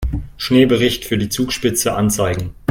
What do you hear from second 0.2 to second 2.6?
Schneebericht für die Zugspitze anzeigen.